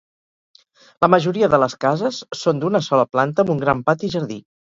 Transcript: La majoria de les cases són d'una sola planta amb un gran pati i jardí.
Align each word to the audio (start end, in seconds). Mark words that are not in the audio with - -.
La 1.05 1.09
majoria 1.13 1.49
de 1.55 1.59
les 1.63 1.75
cases 1.85 2.23
són 2.41 2.63
d'una 2.65 2.83
sola 2.87 3.05
planta 3.13 3.45
amb 3.47 3.53
un 3.57 3.63
gran 3.67 3.87
pati 3.93 4.11
i 4.11 4.17
jardí. 4.17 4.41